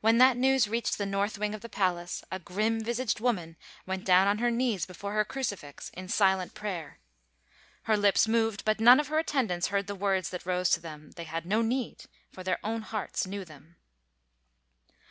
[0.00, 4.06] When that news reached the north wing of the palace a grim visaged woman went
[4.06, 6.98] down on her knees before her crucifix in silent prayer.
[7.82, 11.10] Her lips moved but none of her attendants heard the words that rose to them;
[11.10, 13.76] they had no need for their own hearts knew them.